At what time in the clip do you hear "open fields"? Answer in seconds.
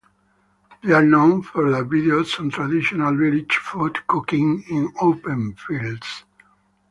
4.99-6.23